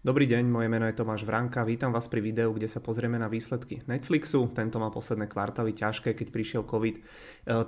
Dobrý 0.00 0.24
deň, 0.24 0.48
moje 0.48 0.72
meno 0.72 0.88
je 0.88 0.96
Tomáš 0.96 1.28
Vranka, 1.28 1.60
vítam 1.60 1.92
vás 1.92 2.08
pri 2.08 2.24
videu, 2.24 2.48
kde 2.56 2.64
sa 2.72 2.80
pozrieme 2.80 3.20
na 3.20 3.28
výsledky 3.28 3.84
Netflixu. 3.84 4.48
Tento 4.48 4.80
má 4.80 4.88
posledné 4.88 5.28
kvartály 5.28 5.76
ťažké, 5.76 6.16
keď 6.16 6.32
prišiel 6.32 6.62
COVID, 6.64 6.96
e, 6.96 7.02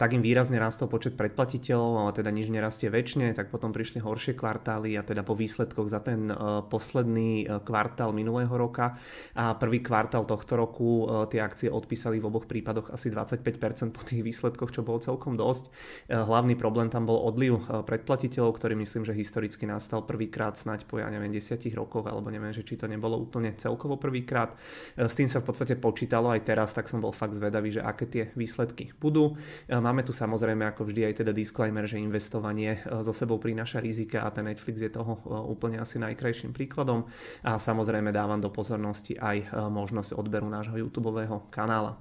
tak 0.00 0.16
im 0.16 0.25
výrazne 0.25 0.57
rastol 0.57 0.89
počet 0.89 1.12
predplatiteľov, 1.12 1.93
ale 2.00 2.16
teda 2.16 2.32
nič 2.32 2.48
nerastie 2.48 2.89
väčšine, 2.89 3.36
tak 3.36 3.53
potom 3.53 3.68
prišli 3.76 4.00
horšie 4.00 4.32
kvartály 4.32 4.96
a 4.96 5.04
teda 5.04 5.29
po 5.29 5.36
výsledkoch 5.36 5.93
za 5.93 6.00
ten 6.00 6.32
e, 6.32 6.64
posledný 6.72 7.45
e, 7.45 7.61
kvartál 7.68 8.16
minulého 8.16 8.57
roka 8.57 8.96
a 9.36 9.53
prvý 9.53 9.85
kvartál 9.85 10.25
tohto 10.25 10.57
roku 10.57 11.04
tie 11.29 11.44
akcie 11.44 11.68
odpísali 11.68 12.17
v 12.17 12.32
oboch 12.32 12.49
prípadoch 12.49 12.96
asi 12.96 13.12
25% 13.12 13.44
po 13.93 14.00
tých 14.08 14.25
výsledkoch, 14.25 14.72
čo 14.72 14.80
bolo 14.80 15.04
celkom 15.04 15.36
dosť. 15.36 15.68
Hlavný 16.08 16.57
problém 16.57 16.89
tam 16.89 17.04
bol 17.04 17.21
odliv 17.29 17.61
predplatiteľov, 17.85 18.57
ktorý 18.57 18.80
myslím, 18.80 19.04
že 19.04 19.12
historicky 19.12 19.68
nastal 19.68 20.00
prvýkrát 20.08 20.57
snáď 20.57 20.89
po 20.89 20.96
ja 20.96 21.12
neviem 21.12 21.29
10 21.29 21.61
rokoch 21.76 22.08
alebo 22.08 22.21
neviem, 22.29 22.53
že 22.54 22.62
či 22.62 22.79
to 22.79 22.86
nebolo 22.86 23.18
úplne 23.18 23.57
celkovo 23.57 23.96
prvýkrát. 23.96 24.54
E, 24.94 25.08
s 25.08 25.17
tým 25.17 25.26
sa 25.26 25.40
v 25.40 25.49
podstate 25.49 25.75
počítalo 25.81 26.31
aj 26.31 26.40
teraz, 26.46 26.71
tak 26.76 26.86
som 26.86 27.00
bol 27.00 27.11
fakt 27.11 27.35
zvedavý, 27.35 27.75
že 27.75 27.82
aké 27.82 28.04
tie 28.07 28.25
výsledky 28.36 28.93
budú. 29.00 29.35
E, 29.67 29.79
máme 29.79 30.04
tu 30.07 30.12
samozrejme 30.14 30.68
ako 30.71 30.86
vždy 30.93 31.08
aj 31.08 31.14
teda 31.25 31.32
disclaimer, 31.35 31.89
že 31.89 31.98
investovanie 31.98 32.84
so 33.03 33.11
e, 33.11 33.17
sebou 33.17 33.41
prináša 33.42 33.83
rizika 33.83 34.22
a 34.22 34.31
ten 34.31 34.47
Netflix 34.47 34.78
je 34.83 34.92
toho 34.92 35.19
úplne 35.48 35.81
asi 35.81 35.98
najkrajším 35.98 36.53
príkladom 36.53 37.08
a 37.47 37.56
samozrejme 37.56 38.11
dávam 38.11 38.39
do 38.42 38.50
pozornosti 38.50 39.14
aj 39.17 39.55
možnosť 39.70 40.19
odberu 40.19 40.50
nášho 40.50 40.77
YouTube 40.78 41.14
kanála. 41.50 41.98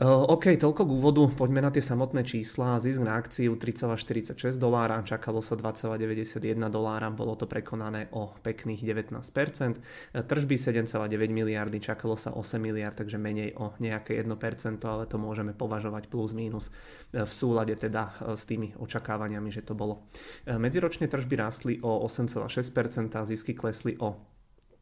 Eh, 0.00 0.08
OK, 0.08 0.56
toľko 0.56 0.88
k 0.88 0.90
úvodu, 0.96 1.28
poďme 1.28 1.60
na 1.60 1.68
tie 1.68 1.84
samotné 1.84 2.24
čísla. 2.24 2.80
Zisk 2.80 3.04
na 3.04 3.20
akciu 3.20 3.52
3,46 3.52 4.56
dolára, 4.56 4.96
čakalo 5.04 5.44
sa 5.44 5.60
2,91 5.60 6.40
dolára, 6.72 7.12
bolo 7.12 7.36
to 7.36 7.44
prekonané 7.44 8.08
o 8.16 8.32
pekných 8.40 8.80
19%. 8.80 9.76
Eh, 9.76 10.24
tržby 10.24 10.56
7,9 10.56 11.28
miliardy, 11.28 11.84
čakalo 11.84 12.16
sa 12.16 12.32
8 12.32 12.64
miliard, 12.64 12.96
takže 12.96 13.20
menej 13.20 13.52
o 13.60 13.76
nejaké 13.76 14.16
1%, 14.16 14.88
ale 14.88 15.04
to 15.04 15.20
môžeme 15.20 15.52
považovať 15.52 16.08
plus 16.08 16.32
minus 16.32 16.72
eh, 17.12 17.20
v 17.20 17.32
súlade 17.36 17.76
teda 17.76 18.32
s 18.32 18.48
tými 18.48 18.72
očakávaniami, 18.80 19.52
že 19.52 19.60
to 19.60 19.76
bolo. 19.76 20.08
Medziročne 20.48 21.12
tržby 21.12 21.34
rástli 21.36 21.74
o 21.84 22.00
8,6%, 22.08 22.48
zisky 23.28 23.52
klesli 23.52 24.00
o 24.00 24.39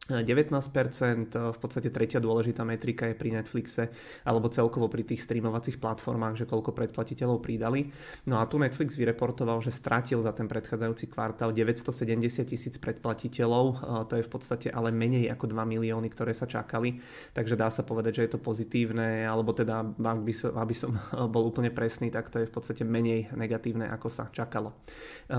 19%, 0.09 1.53
v 1.53 1.59
podstate 1.61 1.93
tretia 1.93 2.17
dôležitá 2.17 2.65
metrika 2.65 3.05
je 3.05 3.15
pri 3.15 3.29
Netflixe 3.37 3.93
alebo 4.25 4.49
celkovo 4.49 4.89
pri 4.89 5.05
tých 5.05 5.21
streamovacích 5.21 5.77
platformách, 5.77 6.41
že 6.41 6.49
koľko 6.49 6.73
predplatiteľov 6.73 7.37
pridali. 7.45 7.93
No 8.25 8.41
a 8.41 8.49
tu 8.49 8.57
Netflix 8.57 8.97
vyreportoval, 8.97 9.61
že 9.61 9.69
stratil 9.69 10.17
za 10.25 10.33
ten 10.33 10.49
predchádzajúci 10.49 11.13
kvartál 11.13 11.53
970 11.53 12.49
tisíc 12.49 12.75
predplatiteľov, 12.81 13.65
to 14.09 14.17
je 14.17 14.25
v 14.25 14.31
podstate 14.31 14.67
ale 14.73 14.89
menej 14.89 15.29
ako 15.29 15.45
2 15.53 15.73
milióny, 15.77 16.09
ktoré 16.09 16.33
sa 16.33 16.49
čakali, 16.49 16.97
takže 17.37 17.53
dá 17.53 17.69
sa 17.69 17.85
povedať, 17.85 18.21
že 18.21 18.23
je 18.25 18.31
to 18.33 18.39
pozitívne, 18.41 19.29
alebo 19.29 19.53
teda, 19.53 19.85
aby 20.01 20.33
som, 20.33 20.57
aby 20.57 20.73
som 20.81 20.97
bol 21.29 21.45
úplne 21.45 21.69
presný, 21.69 22.09
tak 22.09 22.33
to 22.33 22.41
je 22.41 22.49
v 22.49 22.53
podstate 22.53 22.81
menej 22.81 23.29
negatívne, 23.37 23.85
ako 23.93 24.07
sa 24.09 24.25
čakalo. 24.33 24.73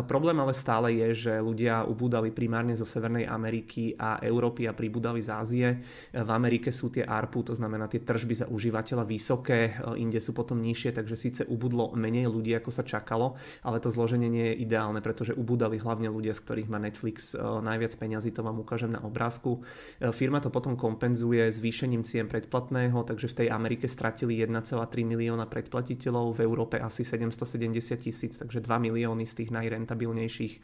Problém 0.07 0.39
ale 0.39 0.55
stále 0.55 0.95
je, 0.95 1.31
že 1.31 1.33
ľudia 1.43 1.83
ubúdali 1.89 2.31
primárne 2.31 2.79
zo 2.79 2.87
Severnej 2.87 3.27
Ameriky 3.27 3.99
a 3.99 4.23
Európy 4.23 4.60
Európy 4.61 4.69
a 4.69 4.77
pribudali 4.77 5.21
z 5.25 5.29
Ázie. 5.33 5.69
V 6.13 6.31
Amerike 6.31 6.69
sú 6.69 6.93
tie 6.93 7.05
ARPU, 7.05 7.41
to 7.41 7.57
znamená 7.57 7.89
tie 7.89 8.05
tržby 8.05 8.35
za 8.37 8.47
užívateľa 8.53 9.05
vysoké, 9.09 9.81
inde 9.97 10.21
sú 10.21 10.37
potom 10.37 10.61
nižšie, 10.61 10.93
takže 10.93 11.17
síce 11.17 11.43
ubudlo 11.49 11.97
menej 11.97 12.29
ľudí, 12.29 12.53
ako 12.53 12.69
sa 12.69 12.85
čakalo, 12.85 13.41
ale 13.65 13.81
to 13.81 13.89
zloženie 13.89 14.29
nie 14.29 14.47
je 14.53 14.69
ideálne, 14.69 15.01
pretože 15.01 15.33
ubudali 15.33 15.81
hlavne 15.81 16.13
ľudia, 16.13 16.37
z 16.37 16.43
ktorých 16.45 16.69
má 16.69 16.77
Netflix 16.77 17.33
e, 17.33 17.41
najviac 17.41 17.93
peňazí, 17.97 18.35
to 18.35 18.45
vám 18.45 18.61
ukážem 18.61 18.93
na 18.93 19.01
obrázku. 19.01 19.65
E, 20.03 20.13
firma 20.13 20.43
to 20.43 20.53
potom 20.53 20.77
kompenzuje 20.77 21.49
zvýšením 21.49 22.05
cien 22.05 22.27
predplatného, 22.29 23.01
takže 23.07 23.33
v 23.33 23.37
tej 23.45 23.49
Amerike 23.55 23.87
stratili 23.89 24.37
1,3 24.43 24.77
milióna 25.07 25.47
predplatiteľov, 25.49 26.37
v 26.37 26.41
Európe 26.45 26.77
asi 26.77 27.07
770 27.07 27.97
tisíc, 28.01 28.37
takže 28.37 28.61
2 28.61 28.87
milióny 28.91 29.25
z 29.25 29.45
tých 29.45 29.51
najrentabilnejších 29.55 30.55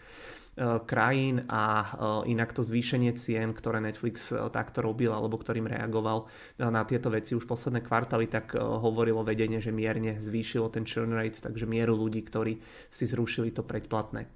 krajín 0.88 1.44
a 1.52 1.92
inak 2.24 2.56
to 2.56 2.64
zvýšenie 2.64 3.12
cien, 3.12 3.52
ktoré 3.52 3.75
Netflix 3.80 4.32
eh, 4.32 4.40
takto 4.50 4.84
robil 4.84 5.10
alebo 5.12 5.36
ktorým 5.38 5.68
reagoval 5.68 6.28
na 6.58 6.82
tieto 6.88 7.12
veci 7.12 7.36
už 7.36 7.44
posledné 7.44 7.84
kvartály, 7.84 8.26
tak 8.26 8.56
hovorilo 8.56 9.20
vedenie, 9.20 9.60
že 9.60 9.74
mierne 9.74 10.16
zvýšilo 10.16 10.72
ten 10.72 10.88
churn 10.88 11.12
rate, 11.12 11.42
takže 11.42 11.68
mieru 11.68 11.94
ľudí, 11.94 12.24
ktorí 12.24 12.58
si 12.88 13.04
zrušili 13.04 13.52
to 13.52 13.60
predplatné. 13.60 14.26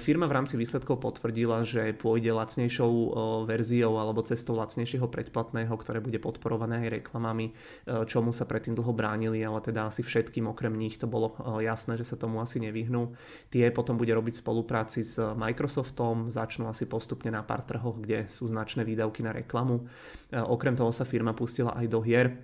Firma 0.00 0.24
v 0.26 0.36
rámci 0.40 0.54
výsledkov 0.56 1.02
potvrdila, 1.02 1.62
že 1.62 1.92
pôjde 1.92 2.32
lacnejšou 2.32 2.92
verziou 3.44 4.00
alebo 4.00 4.24
cestou 4.24 4.56
lacnejšieho 4.56 5.06
predplatného, 5.06 5.72
ktoré 5.76 5.98
bude 6.00 6.18
podporované 6.22 6.88
aj 6.88 7.02
reklamami, 7.02 7.52
čomu 8.08 8.32
sa 8.32 8.48
predtým 8.48 8.74
dlho 8.78 8.92
bránili, 8.96 9.44
ale 9.44 9.60
teda 9.60 9.92
asi 9.92 10.00
všetkým 10.00 10.48
okrem 10.48 10.74
nich 10.74 10.96
to 10.96 11.06
bolo 11.06 11.36
jasné, 11.60 12.00
že 12.00 12.08
sa 12.08 12.16
tomu 12.16 12.40
asi 12.40 12.58
nevyhnú. 12.62 13.12
Tie 13.52 13.68
potom 13.70 14.00
bude 14.00 14.14
robiť 14.14 14.40
v 14.40 14.42
spolupráci 14.42 15.04
s 15.04 15.20
Microsoft 15.20 15.88
Microsoftom, 15.88 16.30
začnú 16.30 16.68
asi 16.68 16.84
postupne 16.86 17.30
na 17.30 17.42
pár 17.42 17.62
trhoch, 17.62 17.96
kde 17.98 18.26
sú 18.28 18.50
značné 18.50 18.77
výdavky 18.84 19.22
na 19.22 19.32
reklamu. 19.32 19.86
E, 20.30 20.38
okrem 20.38 20.76
toho 20.76 20.92
sa 20.92 21.06
firma 21.06 21.32
pustila 21.32 21.74
aj 21.78 21.86
do 21.86 22.02
hier, 22.02 22.34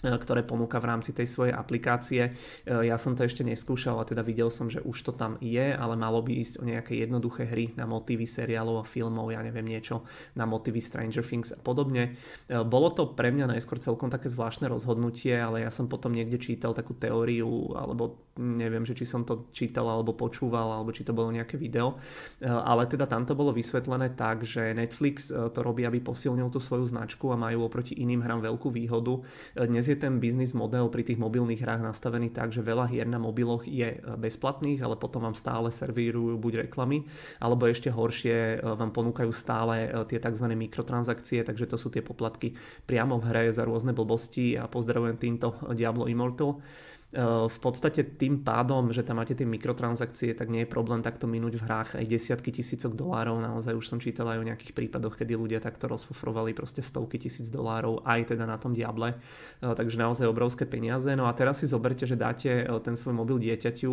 ktoré 0.00 0.40
ponúka 0.40 0.80
v 0.80 0.88
rámci 0.88 1.12
tej 1.12 1.28
svojej 1.28 1.52
aplikácie. 1.52 2.32
E, 2.64 2.88
ja 2.88 2.96
som 2.96 3.12
to 3.12 3.24
ešte 3.24 3.44
neskúšal 3.44 4.00
a 4.00 4.08
teda 4.08 4.24
videl 4.24 4.48
som, 4.48 4.72
že 4.72 4.80
už 4.80 4.96
to 5.04 5.12
tam 5.12 5.36
je, 5.44 5.76
ale 5.76 5.94
malo 5.96 6.24
by 6.24 6.32
ísť 6.40 6.54
o 6.60 6.64
nejaké 6.64 6.96
jednoduché 6.96 7.44
hry 7.44 7.76
na 7.76 7.84
motívy 7.84 8.24
seriálov 8.24 8.80
a 8.80 8.88
filmov, 8.88 9.28
ja 9.28 9.44
neviem 9.44 9.68
niečo 9.68 10.08
na 10.32 10.48
motívy 10.48 10.80
Stranger 10.80 11.20
Things 11.20 11.52
a 11.52 11.60
podobne. 11.60 12.16
E, 12.48 12.64
bolo 12.64 12.88
to 12.88 13.12
pre 13.12 13.28
mňa 13.28 13.52
najskôr 13.56 13.76
celkom 13.76 14.08
také 14.08 14.32
zvláštne 14.32 14.72
rozhodnutie, 14.72 15.36
ale 15.36 15.68
ja 15.68 15.70
som 15.70 15.84
potom 15.84 16.16
niekde 16.16 16.40
čítal 16.40 16.72
takú 16.72 16.96
teóriu, 16.96 17.76
alebo 17.76 18.32
neviem, 18.40 18.88
že 18.88 18.96
či 18.96 19.04
som 19.04 19.28
to 19.28 19.52
čítal 19.52 19.84
alebo 19.84 20.16
počúval, 20.16 20.80
alebo 20.80 20.96
či 20.96 21.04
to 21.04 21.12
bolo 21.12 21.28
nejaké 21.28 21.60
video, 21.60 22.00
ale 22.40 22.88
teda 22.88 23.04
tam 23.04 23.28
to 23.28 23.36
bolo 23.36 23.52
vysvetlené 23.52 24.16
tak, 24.16 24.48
že 24.48 24.72
Netflix 24.72 25.28
to 25.28 25.60
robí, 25.60 25.84
aby 25.84 26.00
posilnil 26.00 26.48
tú 26.48 26.56
svoju 26.56 26.88
značku 26.88 27.28
a 27.28 27.36
majú 27.36 27.68
oproti 27.68 28.00
iným 28.00 28.24
hrám 28.24 28.40
veľkú 28.40 28.72
výhodu. 28.72 29.20
Dnes 29.68 29.89
je 29.90 29.98
ten 29.98 30.22
biznis 30.22 30.54
model 30.54 30.86
pri 30.86 31.02
tých 31.02 31.18
mobilných 31.18 31.58
hrách 31.58 31.82
nastavený 31.82 32.30
tak, 32.30 32.54
že 32.54 32.62
veľa 32.62 32.86
hier 32.86 33.10
na 33.10 33.18
mobiloch 33.18 33.66
je 33.66 33.94
e, 33.94 33.98
bezplatných, 33.98 34.78
ale 34.80 34.94
potom 34.94 35.26
vám 35.26 35.34
stále 35.34 35.74
servírujú 35.74 36.38
buď 36.38 36.70
reklamy, 36.70 37.04
alebo 37.42 37.66
ešte 37.66 37.90
horšie 37.90 38.56
e, 38.56 38.56
vám 38.62 38.94
ponúkajú 38.94 39.30
stále 39.34 39.90
e, 39.90 40.06
tie 40.06 40.22
tzv. 40.22 40.46
mikrotransakcie, 40.46 41.42
takže 41.42 41.66
to 41.66 41.76
sú 41.76 41.90
tie 41.90 42.00
poplatky 42.00 42.54
priamo 42.86 43.18
v 43.18 43.26
hre 43.28 43.44
za 43.50 43.66
rôzne 43.66 43.90
blbosti 43.90 44.54
a 44.54 44.70
pozdravujem 44.70 45.18
týmto 45.18 45.58
Diablo 45.74 46.06
Immortal. 46.06 46.62
V 47.10 47.58
podstate 47.58 48.06
tým 48.06 48.46
pádom, 48.46 48.94
že 48.94 49.02
tam 49.02 49.18
máte 49.18 49.34
tie 49.34 49.42
mikrotransakcie, 49.42 50.30
tak 50.30 50.46
nie 50.46 50.62
je 50.62 50.70
problém 50.70 51.02
takto 51.02 51.26
minúť 51.26 51.58
v 51.58 51.64
hrách 51.66 51.90
aj 51.98 52.06
desiatky 52.06 52.54
tisícok 52.54 52.94
dolárov. 52.94 53.42
Naozaj 53.42 53.74
už 53.74 53.86
som 53.90 53.98
čítal 53.98 54.30
aj 54.30 54.38
o 54.38 54.46
nejakých 54.46 54.70
prípadoch, 54.70 55.18
kedy 55.18 55.34
ľudia 55.34 55.58
takto 55.58 55.90
rozfofrovali 55.90 56.54
proste 56.54 56.86
stovky 56.86 57.18
tisíc 57.18 57.50
dolárov 57.50 58.06
aj 58.06 58.30
teda 58.30 58.46
na 58.46 58.62
tom 58.62 58.70
diable. 58.70 59.18
Takže 59.58 59.98
naozaj 59.98 60.30
obrovské 60.30 60.70
peniaze. 60.70 61.10
No 61.18 61.26
a 61.26 61.34
teraz 61.34 61.58
si 61.58 61.66
zoberte, 61.66 62.06
že 62.06 62.14
dáte 62.14 62.62
ten 62.86 62.94
svoj 62.94 63.18
mobil 63.18 63.42
dieťaťu, 63.42 63.90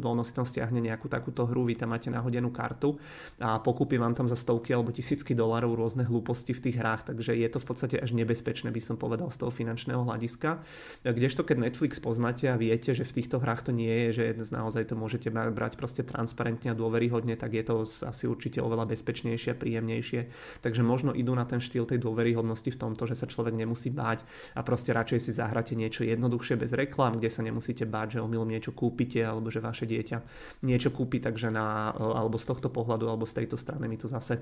ono 0.00 0.24
si 0.24 0.32
tam 0.32 0.48
stiahne 0.48 0.80
nejakú 0.80 1.12
takúto 1.12 1.44
hru, 1.44 1.68
vy 1.68 1.76
tam 1.76 1.92
máte 1.92 2.08
nahodenú 2.08 2.48
kartu 2.48 2.96
a 3.44 3.60
pokúpi 3.60 4.00
vám 4.00 4.16
tam 4.16 4.24
za 4.24 4.40
stovky 4.40 4.72
alebo 4.72 4.88
tisícky 4.88 5.36
dolárov 5.36 5.76
rôzne 5.76 6.08
hlúposti 6.08 6.56
v 6.56 6.64
tých 6.64 6.80
hrách, 6.80 7.12
takže 7.12 7.36
je 7.36 7.48
to 7.52 7.60
v 7.60 7.66
podstate 7.68 7.96
až 8.00 8.16
nebezpečné, 8.16 8.72
by 8.72 8.80
som 8.80 8.96
povedal, 8.96 9.28
z 9.28 9.36
toho 9.36 9.52
finančného 9.52 10.00
hľadiska. 10.00 10.64
Kdežto 11.04 11.44
keď 11.44 11.68
Netflix 11.68 12.00
poznáte, 12.00 12.37
poznáte 12.38 12.54
a 12.54 12.60
viete, 12.60 12.94
že 12.94 13.02
v 13.02 13.16
týchto 13.18 13.42
hrách 13.42 13.66
to 13.66 13.72
nie 13.74 13.90
je, 14.08 14.38
že 14.38 14.54
naozaj 14.54 14.86
to 14.86 14.94
môžete 14.94 15.26
brať 15.34 15.74
proste 15.74 16.06
transparentne 16.06 16.70
a 16.70 16.78
dôveryhodne, 16.78 17.34
tak 17.34 17.58
je 17.58 17.64
to 17.66 17.82
asi 17.82 18.30
určite 18.30 18.62
oveľa 18.62 18.86
bezpečnejšie 18.94 19.54
a 19.54 19.58
príjemnejšie. 19.58 20.20
Takže 20.62 20.86
možno 20.86 21.10
idú 21.10 21.34
na 21.34 21.42
ten 21.42 21.58
štýl 21.58 21.90
tej 21.90 21.98
dôveryhodnosti 21.98 22.70
v 22.70 22.78
tomto, 22.78 23.10
že 23.10 23.18
sa 23.18 23.26
človek 23.26 23.58
nemusí 23.58 23.90
báť 23.90 24.22
a 24.54 24.62
proste 24.62 24.94
radšej 24.94 25.18
si 25.18 25.30
zahráte 25.34 25.74
niečo 25.74 26.06
jednoduchšie 26.06 26.54
bez 26.54 26.70
reklám, 26.70 27.18
kde 27.18 27.30
sa 27.32 27.42
nemusíte 27.42 27.82
báť, 27.82 28.18
že 28.18 28.24
omylom 28.24 28.46
niečo 28.46 28.70
kúpite 28.70 29.18
alebo 29.18 29.50
že 29.50 29.58
vaše 29.58 29.90
dieťa 29.90 30.22
niečo 30.62 30.94
kúpi, 30.94 31.18
takže 31.18 31.50
na, 31.50 31.90
alebo 31.90 32.38
z 32.38 32.46
tohto 32.46 32.70
pohľadu 32.70 33.10
alebo 33.10 33.26
z 33.26 33.42
tejto 33.42 33.58
strany 33.58 33.90
mi 33.90 33.98
to 33.98 34.06
zase 34.06 34.38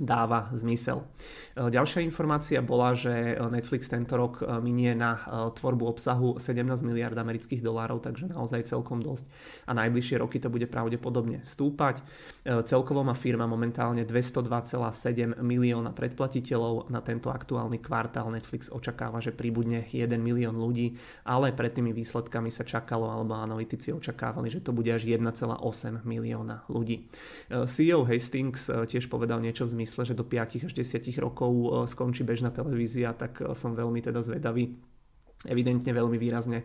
dáva 0.00 0.48
zmysel. 0.56 1.04
E, 1.52 1.68
ďalšia 1.68 2.00
informácia 2.00 2.64
bola, 2.64 2.96
že 2.96 3.36
Netflix 3.36 3.92
tento 3.92 4.16
rok 4.16 4.40
e, 4.40 4.48
minie 4.64 4.96
na 4.96 5.20
e, 5.20 5.52
tvorbu 5.52 5.84
obsahu 5.84 6.40
17 6.40 6.80
miliard 6.80 7.12
amerických 7.12 7.60
dolárov, 7.60 8.00
takže 8.00 8.32
naozaj 8.32 8.72
celkom 8.72 9.04
dosť. 9.04 9.28
A 9.68 9.76
najbližšie 9.76 10.24
roky 10.24 10.40
to 10.40 10.48
bude 10.48 10.64
pravdepodobne 10.72 11.44
stúpať. 11.44 12.00
Celkovo 12.64 13.04
má 13.04 13.12
firma 13.12 13.44
momentálne 13.44 14.08
202,7 14.08 15.44
milióna 15.44 15.92
predplatiteľov. 15.92 16.88
Na 16.88 17.04
tento 17.04 17.28
aktuálny 17.28 17.78
kvartál 17.84 18.32
Netflix 18.32 18.72
očakáva, 18.72 19.20
že 19.20 19.36
pribudne 19.36 19.84
1 19.92 20.08
milión 20.16 20.56
ľudí, 20.56 20.96
ale 21.28 21.52
pred 21.52 21.76
tými 21.76 21.92
výsledkami 21.92 22.48
sa 22.48 22.64
čakalo, 22.64 23.12
alebo 23.12 23.36
analytici 23.36 23.92
očakávali, 23.92 24.48
že 24.48 24.64
to 24.64 24.72
bude 24.72 24.88
až 24.88 25.04
1,8 25.04 25.60
milióna 26.02 26.64
ľudí. 26.72 27.06
CEO 27.52 28.08
Hastings 28.08 28.72
tiež 28.72 29.12
povedal 29.12 29.44
niečo 29.44 29.68
v 29.68 29.81
mysle, 29.82 30.06
že 30.06 30.14
do 30.14 30.22
5 30.22 30.70
až 30.70 30.72
10 30.72 31.18
rokov 31.18 31.50
skončí 31.90 32.22
bežná 32.22 32.54
televízia, 32.54 33.10
tak 33.12 33.42
som 33.58 33.74
veľmi 33.74 33.98
teda 33.98 34.22
zvedavý 34.22 34.78
evidentne 35.46 35.90
veľmi 35.90 36.18
výrazne 36.18 36.62
e, 36.62 36.64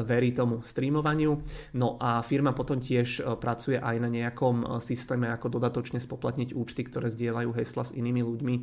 verí 0.00 0.32
tomu 0.32 0.64
streamovaniu. 0.64 1.36
No 1.76 2.00
a 2.00 2.24
firma 2.24 2.56
potom 2.56 2.80
tiež 2.80 3.20
e, 3.20 3.22
pracuje 3.36 3.76
aj 3.76 3.96
na 4.00 4.08
nejakom 4.08 4.64
e, 4.64 4.66
systéme, 4.80 5.28
ako 5.28 5.60
dodatočne 5.60 6.00
spoplatniť 6.00 6.56
účty, 6.56 6.88
ktoré 6.88 7.12
zdieľajú 7.12 7.50
hesla 7.52 7.84
s 7.84 7.92
inými 7.92 8.22
ľuďmi. 8.24 8.54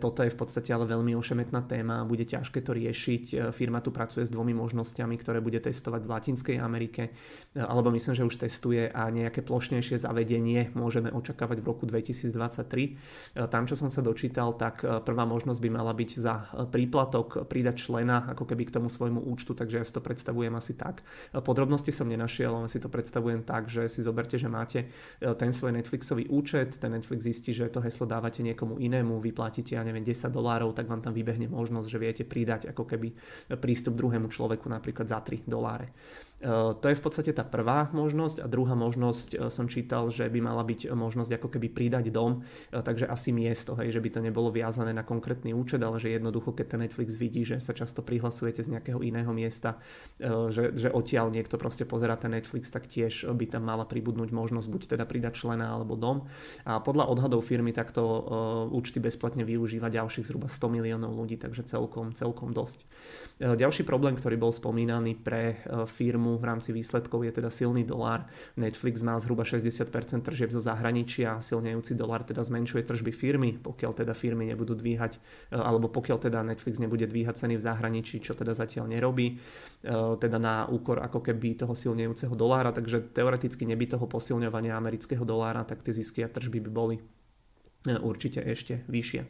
Toto 0.00 0.24
je 0.24 0.32
v 0.32 0.38
podstate 0.38 0.72
ale 0.72 0.88
veľmi 0.88 1.12
ošemetná 1.16 1.64
téma, 1.68 2.08
bude 2.08 2.24
ťažké 2.24 2.64
to 2.64 2.72
riešiť. 2.72 3.52
Firma 3.52 3.84
tu 3.84 3.92
pracuje 3.92 4.24
s 4.24 4.32
dvomi 4.32 4.56
možnosťami, 4.56 5.14
ktoré 5.20 5.44
bude 5.44 5.60
testovať 5.60 6.02
v 6.06 6.12
Latinskej 6.12 6.56
Amerike, 6.62 7.12
alebo 7.56 7.92
myslím, 7.92 8.14
že 8.16 8.26
už 8.26 8.40
testuje 8.40 8.88
a 8.88 9.10
nejaké 9.12 9.44
plošnejšie 9.44 10.00
zavedenie 10.00 10.72
môžeme 10.72 11.12
očakávať 11.12 11.60
v 11.60 11.66
roku 11.66 11.84
2023. 11.84 13.48
Tam, 13.50 13.62
čo 13.68 13.74
som 13.76 13.90
sa 13.92 14.00
dočítal, 14.00 14.54
tak 14.56 14.82
prvá 14.82 15.24
možnosť 15.28 15.60
by 15.60 15.70
mala 15.70 15.92
byť 15.92 16.10
za 16.16 16.34
príplatok 16.70 17.44
pridať 17.46 17.76
člena 17.88 18.32
ako 18.32 18.44
keby 18.46 18.68
k 18.68 18.74
tomu 18.78 18.88
svojmu 19.02 19.26
účtu, 19.26 19.58
takže 19.58 19.82
ja 19.82 19.84
si 19.84 19.90
to 19.90 19.98
predstavujem 19.98 20.54
asi 20.54 20.78
tak. 20.78 21.02
Podrobnosti 21.34 21.90
som 21.90 22.06
nenašiel, 22.06 22.54
len 22.54 22.70
si 22.70 22.78
to 22.78 22.86
predstavujem 22.86 23.42
tak, 23.42 23.66
že 23.66 23.90
si 23.90 23.98
zoberte, 23.98 24.38
že 24.38 24.46
máte 24.46 24.86
e, 24.86 25.34
ten 25.34 25.50
svoj 25.50 25.74
Netflixový 25.74 26.30
účet, 26.30 26.78
ten 26.78 26.94
Netflix 26.94 27.26
zistí, 27.26 27.50
že 27.50 27.66
to 27.66 27.82
heslo 27.82 28.06
dávate 28.06 28.46
niekomu 28.46 28.78
inému, 28.78 29.18
vyplatíte, 29.18 29.74
ja 29.74 29.82
neviem, 29.82 30.06
10 30.06 30.30
dolárov, 30.30 30.70
tak 30.70 30.86
vám 30.86 31.02
tam 31.02 31.10
vybehne 31.10 31.50
možnosť, 31.50 31.88
že 31.90 31.98
viete 31.98 32.22
pridať 32.22 32.70
ako 32.70 32.86
keby 32.86 33.10
prístup 33.58 33.98
druhému 33.98 34.30
človeku 34.30 34.70
napríklad 34.70 35.10
za 35.10 35.18
3 35.18 35.42
doláre. 35.50 35.90
Eh, 36.42 36.74
to 36.74 36.86
je 36.90 36.98
v 36.98 37.04
podstate 37.06 37.30
tá 37.30 37.46
prvá 37.46 37.86
možnosť 37.94 38.42
a 38.42 38.50
druhá 38.50 38.74
možnosť 38.74 39.28
eh, 39.34 39.46
som 39.46 39.70
čítal, 39.70 40.10
že 40.10 40.26
by 40.26 40.42
mala 40.42 40.66
byť 40.66 40.90
možnosť 40.90 41.38
ako 41.38 41.48
keby 41.54 41.70
pridať 41.70 42.10
dom, 42.10 42.42
takže 42.74 43.06
asi 43.06 43.30
miesto, 43.30 43.78
hej, 43.78 43.94
že 43.94 44.02
by 44.02 44.18
to 44.18 44.20
nebolo 44.20 44.50
viazané 44.50 44.90
na 44.90 45.06
konkrétny 45.06 45.54
účet, 45.54 45.78
ale 45.78 46.02
že 46.02 46.10
jednoducho, 46.10 46.50
keď 46.50 46.66
ten 46.74 46.80
Netflix 46.82 47.14
vidí, 47.14 47.46
že 47.46 47.62
sa 47.62 47.70
často 47.70 48.02
prihlasujete 48.02 48.58
z 48.66 48.74
nejakého 48.74 48.91
iného 49.00 49.32
miesta, 49.32 49.80
že, 50.20 50.76
že 50.76 50.92
odtiaľ 50.92 51.32
niekto 51.32 51.56
proste 51.56 51.88
pozera 51.88 52.20
ten 52.20 52.36
Netflix, 52.36 52.68
tak 52.68 52.84
tiež 52.84 53.32
by 53.32 53.46
tam 53.48 53.64
mala 53.64 53.88
pribudnúť 53.88 54.34
možnosť 54.34 54.68
buď 54.68 54.82
teda 54.98 55.04
pridať 55.08 55.40
člena 55.40 55.72
alebo 55.72 55.96
dom. 55.96 56.28
A 56.68 56.82
podľa 56.84 57.08
odhadov 57.08 57.40
firmy 57.40 57.72
takto 57.72 58.02
účty 58.74 59.00
bezplatne 59.00 59.46
využíva 59.48 59.88
ďalších 59.88 60.28
zhruba 60.28 60.50
100 60.50 60.68
miliónov 60.68 61.16
ľudí, 61.16 61.40
takže 61.40 61.64
celkom, 61.64 62.12
celkom 62.12 62.52
dosť. 62.52 62.84
Ďalší 63.40 63.88
problém, 63.88 64.18
ktorý 64.18 64.36
bol 64.36 64.52
spomínaný 64.52 65.16
pre 65.18 65.62
firmu 65.86 66.42
v 66.42 66.44
rámci 66.44 66.74
výsledkov 66.74 67.22
je 67.22 67.32
teda 67.32 67.50
silný 67.52 67.86
dolár. 67.86 68.26
Netflix 68.58 69.04
má 69.06 69.14
zhruba 69.20 69.46
60% 69.46 69.86
tržieb 70.26 70.50
zo 70.50 70.58
zahraničia 70.58 71.38
a 71.38 71.44
silnejúci 71.44 71.94
dolár 71.94 72.26
teda 72.26 72.42
zmenšuje 72.42 72.82
tržby 72.82 73.12
firmy, 73.14 73.50
pokiaľ 73.60 73.92
teda 74.02 74.12
firmy 74.16 74.50
nebudú 74.50 74.74
dvíhať, 74.74 75.22
e, 75.52 75.58
alebo 75.58 75.86
pokiaľ 75.92 76.18
teda 76.18 76.42
Netflix 76.42 76.82
nebude 76.82 77.06
dvíhať 77.06 77.46
ceny 77.46 77.54
v 77.60 77.62
zahraničí, 77.62 78.18
čo 78.24 78.32
teda 78.34 78.56
zatiaľ 78.56 78.81
nerobí, 78.86 79.26
e, 79.32 79.36
teda 80.18 80.38
na 80.38 80.66
úkor 80.68 81.02
ako 81.02 81.22
keby 81.22 81.58
toho 81.58 81.74
silnejúceho 81.74 82.32
dolára, 82.34 82.74
takže 82.74 83.12
teoreticky 83.12 83.66
neby 83.66 83.90
toho 83.90 84.06
posilňovania 84.06 84.76
amerického 84.78 85.22
dolára, 85.22 85.66
tak 85.66 85.82
tie 85.82 85.94
zisky 85.94 86.22
a 86.22 86.32
tržby 86.32 86.62
by 86.68 86.70
boli 86.70 86.96
e, 86.98 87.02
určite 87.98 88.42
ešte 88.42 88.86
vyššie. 88.86 89.20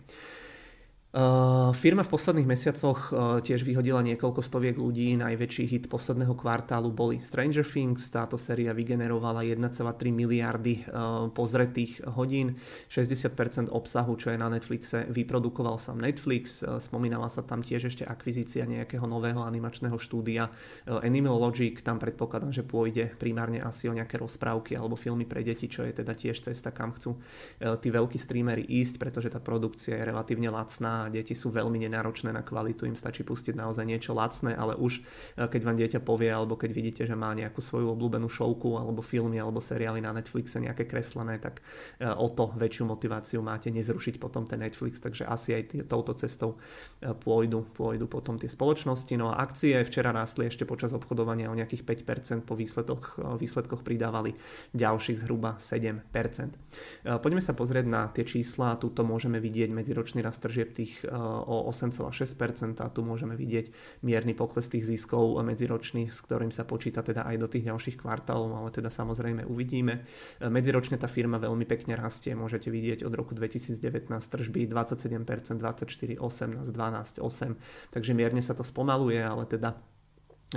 Uh, 1.13 1.77
firma 1.77 2.01
v 2.01 2.09
posledných 2.09 2.49
mesiacoch 2.49 3.13
uh, 3.13 3.37
tiež 3.45 3.69
vyhodila 3.69 4.01
niekoľko 4.01 4.41
stoviek 4.41 4.81
ľudí. 4.81 5.13
Najväčší 5.21 5.69
hit 5.69 5.85
posledného 5.93 6.33
kvartálu 6.33 6.89
boli 6.89 7.21
Stranger 7.21 7.69
Things. 7.69 8.09
Táto 8.09 8.41
séria 8.41 8.73
vygenerovala 8.73 9.45
1,3 9.45 9.61
miliardy 10.09 10.89
uh, 10.89 11.29
pozretých 11.29 12.09
hodín. 12.17 12.57
60% 12.89 13.69
obsahu, 13.69 14.17
čo 14.17 14.33
je 14.33 14.41
na 14.41 14.49
Netflixe, 14.49 15.05
vyprodukoval 15.13 15.77
sám 15.77 16.01
Netflix. 16.01 16.65
Spomínala 16.81 17.29
sa 17.29 17.45
tam 17.45 17.61
tiež 17.61 17.93
ešte 17.93 18.09
akvizícia 18.09 18.65
nejakého 18.65 19.05
nového 19.05 19.45
animačného 19.45 20.01
štúdia 20.01 20.49
Animal 20.89 21.37
Logic. 21.37 21.77
Tam 21.85 22.01
predpokladám, 22.01 22.57
že 22.57 22.65
pôjde 22.65 23.13
primárne 23.21 23.61
asi 23.61 23.85
o 23.85 23.93
nejaké 23.93 24.17
rozprávky 24.17 24.81
alebo 24.81 24.97
filmy 24.97 25.29
pre 25.29 25.45
deti, 25.45 25.69
čo 25.69 25.85
je 25.85 25.93
teda 25.93 26.17
tiež 26.17 26.41
cesta, 26.41 26.73
kam 26.73 26.97
chcú 26.97 27.21
tí 27.61 27.93
veľkí 27.93 28.17
streamery 28.17 28.65
ísť, 28.65 28.97
pretože 28.97 29.29
tá 29.29 29.45
produkcia 29.45 30.01
je 30.01 30.09
relatívne 30.09 30.49
lacná 30.49 31.02
deti 31.09 31.33
sú 31.33 31.51
veľmi 31.51 31.81
nenáročné 31.89 32.31
na 32.31 32.45
kvalitu, 32.45 32.85
im 32.87 32.99
stačí 32.99 33.25
pustiť 33.25 33.57
naozaj 33.57 33.85
niečo 33.87 34.13
lacné, 34.13 34.53
ale 34.53 34.77
už 34.77 35.01
e, 35.01 35.49
keď 35.49 35.61
vám 35.65 35.77
dieťa 35.79 36.01
povie 36.05 36.29
alebo 36.29 36.59
keď 36.59 36.71
vidíte, 36.71 37.03
že 37.09 37.17
má 37.17 37.33
nejakú 37.33 37.65
svoju 37.65 37.95
obľúbenú 37.97 38.29
šovku 38.29 38.77
alebo 38.77 39.01
filmy 39.01 39.41
alebo 39.41 39.59
seriály 39.59 40.05
na 40.05 40.13
Netflixe 40.13 40.61
nejaké 40.61 40.85
kreslené, 40.85 41.41
tak 41.41 41.65
e, 41.99 42.07
o 42.07 42.29
to 42.29 42.53
väčšiu 42.55 42.85
motiváciu 42.87 43.41
máte 43.41 43.73
nezrušiť 43.73 44.21
potom 44.21 44.45
ten 44.45 44.61
Netflix, 44.61 45.01
takže 45.01 45.25
asi 45.25 45.57
aj 45.57 45.63
tý, 45.73 45.77
touto 45.89 46.13
cestou 46.13 46.61
e, 47.01 47.11
pôjdu, 47.17 47.65
pôjdu 47.73 48.05
potom 48.07 48.37
tie 48.37 48.53
spoločnosti. 48.53 49.15
No 49.17 49.33
a 49.33 49.41
akcie 49.41 49.81
včera 49.87 50.13
rástli 50.13 50.51
ešte 50.51 50.69
počas 50.69 50.93
obchodovania 50.93 51.49
o 51.49 51.57
nejakých 51.57 52.05
5%, 52.05 52.45
po 52.45 52.59
výsledkoch, 52.59 53.39
výsledkoch 53.41 53.81
pridávali 53.81 54.37
ďalších 54.77 55.23
zhruba 55.23 55.57
7%. 55.57 56.05
Poďme 57.23 57.43
sa 57.43 57.55
pozrieť 57.57 57.87
na 57.87 58.11
tie 58.11 58.27
čísla, 58.27 58.77
tuto 58.77 59.07
môžeme 59.07 59.39
vidieť 59.39 59.71
medziročný 59.71 60.21
rast 60.25 60.43
tržieb 60.43 60.75
tých 60.75 60.92
tých 60.93 61.09
o 61.49 61.73
8,6% 61.73 62.85
a 62.85 62.93
tu 62.93 63.01
môžeme 63.01 63.33
vidieť 63.33 63.73
mierny 64.05 64.37
pokles 64.37 64.69
tých 64.69 64.85
ziskov 64.85 65.41
medziročných, 65.41 66.13
s 66.13 66.21
ktorým 66.21 66.53
sa 66.53 66.69
počíta 66.69 67.01
teda 67.01 67.25
aj 67.25 67.37
do 67.41 67.49
tých 67.49 67.65
ďalších 67.73 67.97
kvartálov, 67.97 68.53
ale 68.53 68.69
teda 68.69 68.93
samozrejme 68.93 69.49
uvidíme. 69.49 70.05
Medziročne 70.45 71.01
tá 71.01 71.09
firma 71.09 71.41
veľmi 71.41 71.65
pekne 71.65 71.97
rastie, 71.97 72.37
môžete 72.37 72.69
vidieť 72.69 73.09
od 73.09 73.13
roku 73.17 73.33
2019 73.33 73.81
tržby 74.13 74.69
27%, 74.69 75.57
24, 75.57 76.21
18, 76.21 76.69
12, 76.69 77.25
8, 77.25 77.93
takže 77.95 78.13
mierne 78.13 78.43
sa 78.45 78.53
to 78.53 78.63
spomaluje, 78.67 79.23
ale 79.23 79.49
teda 79.49 79.73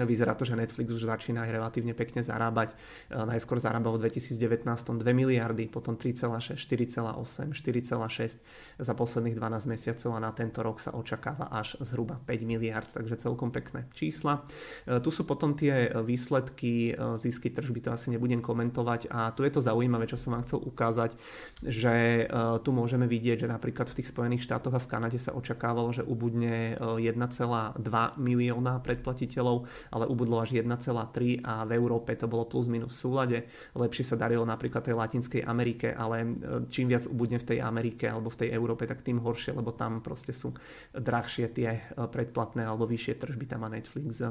Vyzerá 0.03 0.35
to, 0.35 0.43
že 0.43 0.59
Netflix 0.59 0.91
už 0.91 1.07
začína 1.07 1.47
aj 1.47 1.51
relatívne 1.55 1.95
pekne 1.95 2.19
zarábať. 2.19 2.75
E, 3.07 3.15
najskôr 3.15 3.63
zarábal 3.63 3.95
v 3.95 4.11
2019 4.11 4.67
2 4.67 4.99
miliardy, 5.15 5.71
potom 5.71 5.95
3,6, 5.95 6.59
4,8, 6.59 7.55
4,6 7.55 8.83
za 8.83 8.93
posledných 8.97 9.35
12 9.39 9.71
mesiacov 9.71 10.09
a 10.11 10.19
na 10.19 10.31
tento 10.35 10.59
rok 10.59 10.83
sa 10.83 10.91
očakáva 10.91 11.47
až 11.47 11.79
zhruba 11.79 12.19
5 12.27 12.43
miliard, 12.43 12.89
takže 12.91 13.15
celkom 13.23 13.55
pekné 13.55 13.87
čísla. 13.95 14.43
E, 14.83 14.99
tu 14.99 15.15
sú 15.15 15.23
potom 15.23 15.55
tie 15.55 15.95
výsledky, 16.03 16.91
e, 16.91 17.15
zisky 17.15 17.47
tržby, 17.55 17.79
to 17.79 17.95
asi 17.95 18.11
nebudem 18.11 18.43
komentovať 18.43 19.07
a 19.07 19.31
tu 19.31 19.47
je 19.47 19.51
to 19.53 19.63
zaujímavé, 19.63 20.09
čo 20.11 20.19
som 20.19 20.35
vám 20.35 20.43
chcel 20.43 20.59
ukázať, 20.59 21.15
že 21.63 22.27
tu 22.63 22.69
môžeme 22.75 23.05
vidieť, 23.07 23.45
že 23.45 23.51
napríklad 23.51 23.87
v 23.87 24.01
tých 24.01 24.11
Spojených 24.11 24.43
štátoch 24.43 24.73
a 24.75 24.81
v 24.81 24.89
Kanade 24.89 25.19
sa 25.21 25.35
očakávalo, 25.37 25.93
že 25.93 26.03
ubudne 26.03 26.75
1,2 26.79 27.79
milióna 28.17 28.81
predplatiteľov 28.81 29.67
ale 29.91 30.07
ubudlo 30.07 30.41
až 30.41 30.57
1,3 30.57 31.43
a 31.43 31.63
v 31.67 31.71
Európe 31.77 32.15
to 32.15 32.25
bolo 32.25 32.47
plus 32.47 32.65
minus 32.71 32.97
v 32.97 32.99
súlade. 33.01 33.37
Lepšie 33.75 34.05
sa 34.07 34.15
darilo 34.15 34.47
napríklad 34.47 34.85
tej 34.85 34.95
Latinskej 34.95 35.41
Amerike, 35.43 35.91
ale 35.93 36.23
e, 36.23 36.27
čím 36.71 36.89
viac 36.89 37.05
ubudne 37.09 37.37
v 37.41 37.45
tej 37.55 37.59
Amerike 37.61 38.07
alebo 38.07 38.31
v 38.31 38.45
tej 38.45 38.49
Európe, 38.55 38.87
tak 38.89 39.05
tým 39.05 39.21
horšie, 39.21 39.53
lebo 39.53 39.75
tam 39.75 39.99
proste 39.99 40.31
sú 40.31 40.55
drahšie 40.95 41.51
tie 41.51 41.69
e, 41.75 41.79
predplatné 41.95 42.63
alebo 42.65 42.87
vyššie 42.89 43.19
tržby 43.19 43.45
tam 43.45 43.65
má 43.65 43.69
Netflix 43.69 44.23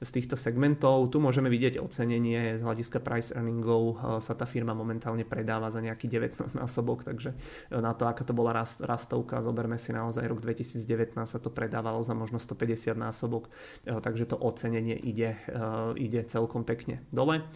z 0.00 0.10
týchto 0.10 0.34
segmentov. 0.34 1.12
Tu 1.12 1.20
môžeme 1.20 1.52
vidieť 1.52 1.80
ocenenie 1.80 2.56
z 2.56 2.62
hľadiska 2.64 3.00
price 3.00 3.32
earningov 3.32 3.82
e, 3.82 3.94
sa 4.18 4.34
tá 4.34 4.44
firma 4.44 4.72
momentálne 4.76 5.24
predáva 5.24 5.68
za 5.70 5.78
nejaký 5.78 6.08
19 6.08 6.56
násobok, 6.56 7.04
takže 7.06 7.32
na 7.70 7.92
to, 7.94 8.08
aká 8.08 8.26
to 8.26 8.34
bola 8.34 8.52
rast, 8.52 8.82
rastovka, 8.82 9.44
zoberme 9.44 9.78
si 9.78 9.94
naozaj 9.94 10.26
rok 10.26 10.42
2019 10.42 11.30
sa 11.30 11.38
to 11.38 11.52
predávalo 11.52 12.02
za 12.02 12.16
možno 12.16 12.42
150 12.42 12.98
násobok, 12.98 13.52
takže 13.84 14.26
to 14.26 14.36
ocenenie 14.40 14.89
ide, 14.96 15.36
eh, 15.36 15.90
ide 15.98 16.24
celkom 16.24 16.64
pekne 16.64 17.04
dole. 17.12 17.46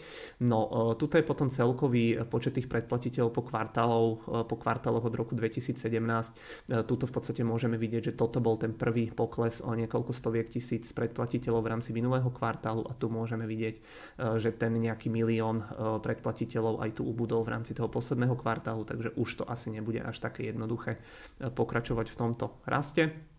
No, 0.43 0.61
eh, 0.67 0.95
tuto 0.95 1.19
je 1.19 1.25
potom 1.25 1.51
celkový 1.51 2.23
počet 2.27 2.59
tých 2.59 2.69
predplatiteľov 2.71 3.31
po, 3.33 3.43
kvartálov, 3.43 4.07
eh, 4.07 4.21
po 4.47 4.57
kvartáloch 4.59 5.05
od 5.05 5.15
roku 5.15 5.33
2017. 5.35 6.37
Tuto 6.87 7.07
v 7.07 7.13
podstate 7.13 7.43
môžeme 7.47 7.77
vidieť, 7.81 8.13
že 8.13 8.17
toto 8.17 8.41
bol 8.41 8.57
ten 8.57 8.73
prvý 8.75 9.11
pokles 9.11 9.61
o 9.65 9.73
niekoľko 9.75 10.13
stoviek 10.13 10.49
tisíc 10.49 10.91
predplatiteľov 10.93 11.61
v 11.65 11.71
rámci 11.71 11.91
minulého 11.93 12.29
kvartálu 12.31 12.85
a 12.87 12.93
tu 12.97 13.09
môžeme 13.09 13.47
vidieť, 13.47 13.77
že 14.41 14.51
ten 14.55 14.75
nejaký 14.75 15.11
milión 15.13 15.63
predplatiteľov 16.03 16.83
aj 16.83 16.91
tu 16.99 17.03
ubudol 17.07 17.45
v 17.45 17.53
rámci 17.55 17.77
toho 17.77 17.89
posledného 17.89 18.35
kvartálu, 18.37 18.85
takže 18.85 19.15
už 19.15 19.31
to 19.43 19.45
asi 19.47 19.71
nebude 19.71 20.01
až 20.03 20.19
také 20.19 20.51
jednoduché 20.51 20.99
pokračovať 21.39 22.07
v 22.11 22.17
tomto 22.17 22.47
raste. 22.67 23.34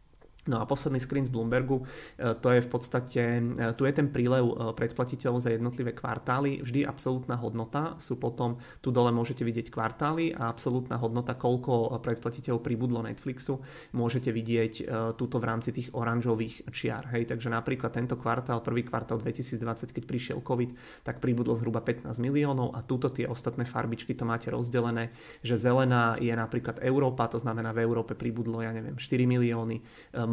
No 0.46 0.62
a 0.62 0.70
posledný 0.70 1.02
screen 1.02 1.26
z 1.26 1.34
Bloombergu, 1.34 1.82
e, 1.82 2.38
to 2.38 2.54
je 2.54 2.62
v 2.62 2.70
podstate, 2.70 3.22
e, 3.42 3.74
tu 3.74 3.90
je 3.90 3.94
ten 3.94 4.14
prílev 4.14 4.46
e, 4.46 4.54
predplatiteľov 4.78 5.42
za 5.42 5.50
jednotlivé 5.50 5.98
kvartály, 5.98 6.62
vždy 6.62 6.86
absolútna 6.86 7.34
hodnota, 7.42 7.98
sú 7.98 8.22
potom, 8.22 8.62
tu 8.78 8.94
dole 8.94 9.10
môžete 9.10 9.42
vidieť 9.42 9.74
kvartály 9.74 10.38
a 10.38 10.54
absolútna 10.54 11.02
hodnota, 11.02 11.34
koľko 11.34 11.98
predplatiteľov 11.98 12.62
pribudlo 12.62 13.02
Netflixu, 13.02 13.58
môžete 13.98 14.30
vidieť 14.30 14.74
túto 15.18 15.42
v 15.42 15.46
rámci 15.50 15.74
tých 15.74 15.90
oranžových 15.98 16.70
čiar. 16.70 17.10
Hej, 17.10 17.34
takže 17.34 17.50
napríklad 17.50 17.90
tento 17.90 18.14
kvartál, 18.20 18.62
prvý 18.62 18.86
kvartál 18.86 19.18
2020, 19.18 19.90
keď 19.90 20.04
prišiel 20.06 20.40
COVID, 20.46 21.02
tak 21.02 21.18
pribudlo 21.18 21.58
zhruba 21.58 21.82
15 21.82 22.14
miliónov 22.22 22.78
a 22.78 22.86
túto 22.86 23.10
tie 23.10 23.26
ostatné 23.26 23.66
farbičky 23.66 24.14
to 24.14 24.28
máte 24.28 24.54
rozdelené, 24.54 25.10
že 25.42 25.58
zelená 25.58 26.20
je 26.22 26.34
napríklad 26.34 26.84
Európa, 26.86 27.32
to 27.32 27.42
znamená 27.42 27.74
v 27.74 27.82
Európe 27.82 28.14
pribudlo, 28.14 28.62
ja 28.62 28.70
neviem, 28.70 29.00
4 29.00 29.26
milióny, 29.26 29.82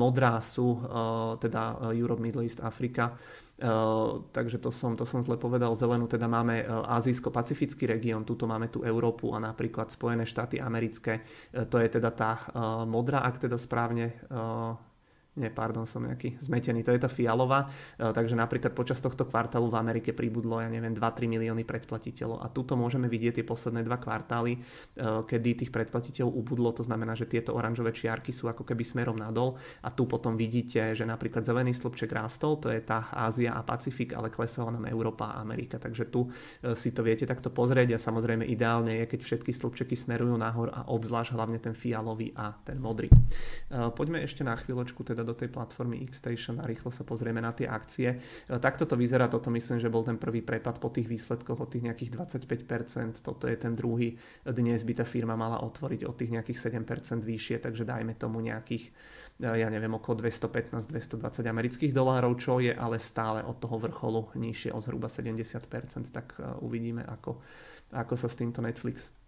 modrá 0.02 0.42
sú 0.42 0.82
uh, 0.82 1.38
teda 1.38 1.94
eh, 1.94 2.02
Europe, 2.02 2.18
Middle 2.18 2.42
East, 2.42 2.58
Afrika. 2.58 3.14
Uh, 3.62 4.26
takže 4.34 4.58
to 4.58 4.74
som, 4.74 4.98
to 4.98 5.06
som 5.06 5.22
zle 5.22 5.38
povedal. 5.38 5.70
Zelenú 5.78 6.10
teda 6.10 6.26
máme 6.26 6.66
Azijsko-Pacifický 6.66 7.86
región, 7.86 8.26
tuto 8.26 8.50
máme 8.50 8.66
tu 8.66 8.82
Európu 8.82 9.30
a 9.30 9.38
napríklad 9.38 9.86
Spojené 9.86 10.26
štáty 10.26 10.58
americké. 10.58 11.22
To 11.54 11.78
je 11.78 11.86
teda 11.86 12.10
tá 12.10 12.32
modrá, 12.90 13.22
ak 13.22 13.46
teda 13.46 13.54
správne 13.54 14.18
nie, 15.32 15.48
pardon, 15.48 15.88
som 15.88 16.04
nejaký 16.04 16.36
zmetený, 16.44 16.84
to 16.84 16.92
je 16.92 17.00
tá 17.00 17.08
fialová, 17.08 17.64
e, 17.96 18.12
takže 18.12 18.36
napríklad 18.36 18.76
počas 18.76 19.00
tohto 19.00 19.24
kvartálu 19.24 19.72
v 19.72 19.80
Amerike 19.80 20.12
pribudlo, 20.12 20.60
ja 20.60 20.68
neviem, 20.68 20.92
2-3 20.92 21.24
milióny 21.24 21.64
predplatiteľov. 21.64 22.44
A 22.44 22.52
tuto 22.52 22.76
môžeme 22.76 23.08
vidieť 23.08 23.40
tie 23.40 23.46
posledné 23.48 23.80
dva 23.80 23.96
kvartály, 23.96 24.52
e, 24.52 24.58
kedy 25.24 25.64
tých 25.64 25.72
predplatiteľov 25.72 26.36
ubudlo, 26.36 26.76
to 26.76 26.84
znamená, 26.84 27.16
že 27.16 27.24
tieto 27.24 27.56
oranžové 27.56 27.96
čiarky 27.96 28.28
sú 28.28 28.52
ako 28.52 28.68
keby 28.68 28.84
smerom 28.84 29.16
nadol. 29.16 29.56
A 29.80 29.88
tu 29.88 30.04
potom 30.04 30.36
vidíte, 30.36 30.92
že 30.92 31.08
napríklad 31.08 31.48
zelený 31.48 31.72
slupček 31.72 32.12
rástol, 32.12 32.60
to 32.60 32.68
je 32.68 32.84
tá 32.84 33.08
Ázia 33.08 33.56
a 33.56 33.64
Pacifik, 33.64 34.12
ale 34.12 34.28
klesala 34.28 34.68
nám 34.68 34.84
Európa 34.84 35.32
a 35.32 35.40
Amerika, 35.40 35.80
takže 35.80 36.12
tu 36.12 36.28
e, 36.60 36.76
si 36.76 36.92
to 36.92 37.00
viete 37.00 37.24
takto 37.24 37.48
pozrieť. 37.48 37.96
A 37.96 37.98
samozrejme 38.04 38.44
ideálne 38.44 39.00
je, 39.00 39.16
keď 39.16 39.20
všetky 39.24 39.56
slupčeky 39.56 39.96
smerujú 39.96 40.36
nahor 40.36 40.68
a 40.76 40.84
obzvlášť 40.92 41.32
hlavne 41.32 41.56
ten 41.56 41.72
fialový 41.72 42.36
a 42.36 42.52
ten 42.52 42.76
modrý. 42.76 43.08
Poďme 43.72 44.20
ešte 44.20 44.44
na 44.44 44.52
chvíľočku 44.52 45.00
teda 45.06 45.21
teda 45.22 45.30
do 45.30 45.38
tej 45.38 45.54
platformy 45.54 46.02
Xstation 46.10 46.58
a 46.58 46.66
rýchlo 46.66 46.90
sa 46.90 47.06
pozrieme 47.06 47.38
na 47.38 47.54
tie 47.54 47.70
akcie. 47.70 48.10
E, 48.10 48.58
takto 48.58 48.90
to 48.90 48.98
vyzerá, 48.98 49.30
toto 49.30 49.54
myslím, 49.54 49.78
že 49.78 49.86
bol 49.86 50.02
ten 50.02 50.18
prvý 50.18 50.42
prepad 50.42 50.82
po 50.82 50.90
tých 50.90 51.06
výsledkoch 51.06 51.62
od 51.62 51.70
tých 51.70 51.86
nejakých 51.86 52.10
25%, 52.18 53.22
toto 53.22 53.46
je 53.46 53.54
ten 53.54 53.78
druhý. 53.78 54.18
Dnes 54.42 54.82
by 54.82 54.92
tá 54.98 55.06
firma 55.06 55.38
mala 55.38 55.62
otvoriť 55.62 56.02
od 56.02 56.14
tých 56.18 56.34
nejakých 56.34 56.58
7% 56.74 57.22
vyššie, 57.22 57.62
takže 57.62 57.86
dajme 57.86 58.18
tomu 58.18 58.42
nejakých 58.42 58.90
e, 59.38 59.62
ja 59.62 59.70
neviem, 59.70 59.94
okolo 59.94 60.26
215-220 60.26 61.22
amerických 61.46 61.94
dolárov, 61.94 62.34
čo 62.34 62.58
je 62.58 62.74
ale 62.74 62.98
stále 62.98 63.46
od 63.46 63.62
toho 63.62 63.78
vrcholu 63.78 64.34
nižšie 64.34 64.74
o 64.74 64.82
zhruba 64.82 65.06
70%, 65.06 66.10
tak 66.10 66.34
e, 66.42 66.50
uvidíme, 66.66 67.06
ako, 67.06 67.38
ako 67.94 68.14
sa 68.18 68.26
s 68.26 68.34
týmto 68.34 68.58
Netflix 68.58 69.22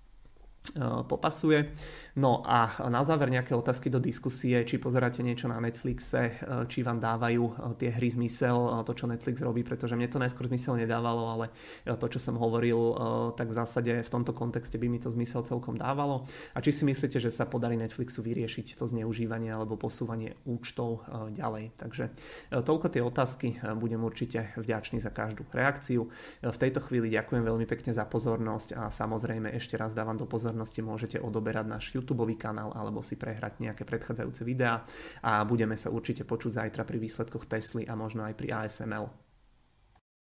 popasuje. 1.09 1.71
No 2.17 2.41
a 2.47 2.71
na 2.89 3.05
záver 3.05 3.29
nejaké 3.29 3.53
otázky 3.53 3.93
do 3.93 4.01
diskusie, 4.01 4.65
či 4.65 4.81
pozeráte 4.81 5.21
niečo 5.21 5.51
na 5.51 5.61
Netflixe, 5.61 6.23
eh, 6.25 6.35
či 6.67 6.81
vám 6.81 6.99
dávajú 6.99 7.45
eh, 7.45 7.55
tie 7.77 7.91
hry 7.93 8.09
zmysel, 8.11 8.83
to 8.87 8.97
čo 8.97 9.05
Netflix 9.05 9.45
robí, 9.45 9.61
pretože 9.61 9.93
mne 9.95 10.09
to 10.09 10.23
najskôr 10.23 10.49
zmysel 10.49 10.79
nedávalo, 10.79 11.25
ale 11.31 11.47
to 11.85 12.07
čo 12.09 12.21
som 12.21 12.37
hovoril, 12.37 12.97
tak 13.37 13.51
v 13.51 13.57
zásade 13.57 13.93
v 14.05 14.11
tomto 14.11 14.33
kontexte 14.37 14.77
by 14.77 14.87
mi 14.89 15.01
to 15.01 15.09
zmysel 15.09 15.43
celkom 15.43 15.77
dávalo. 15.77 16.25
A 16.55 16.61
či 16.61 16.73
si 16.73 16.85
myslíte, 16.85 17.21
že 17.21 17.33
sa 17.33 17.49
podarí 17.49 17.77
Netflixu 17.77 18.21
vyriešiť 18.21 18.77
to 18.77 18.85
zneužívanie 18.85 19.51
alebo 19.51 19.81
posúvanie 19.81 20.37
účtov 20.45 21.07
ďalej. 21.33 21.75
Takže 21.81 22.05
toľko 22.53 22.87
tie 22.93 23.03
otázky, 23.03 23.49
budem 23.79 24.05
určite 24.05 24.53
vďačný 24.61 25.01
za 25.01 25.11
každú 25.11 25.49
reakciu. 25.51 26.09
V 26.45 26.59
tejto 26.61 26.85
chvíli 26.85 27.13
ďakujem 27.13 27.43
veľmi 27.43 27.67
pekne 27.67 27.97
za 27.97 28.05
pozornosť 28.05 28.77
a 28.77 28.83
samozrejme 28.93 29.53
ešte 29.57 29.81
raz 29.81 29.97
dávam 29.97 30.17
do 30.17 30.29
pozornosti 30.29 30.54
pozornosti 30.55 30.87
môžete 30.87 31.19
odoberať 31.19 31.67
náš 31.67 31.85
YouTube 31.91 32.23
kanál 32.39 32.71
alebo 32.71 33.03
si 33.03 33.19
prehrať 33.19 33.59
nejaké 33.59 33.83
predchádzajúce 33.83 34.47
videá 34.47 34.87
a 35.27 35.43
budeme 35.43 35.75
sa 35.75 35.91
určite 35.91 36.23
počuť 36.23 36.63
zajtra 36.63 36.87
pri 36.87 37.03
výsledkoch 37.03 37.51
Tesly 37.51 37.83
a 37.91 37.99
možno 37.99 38.23
aj 38.23 38.39
pri 38.39 38.55
ASML. 38.55 39.24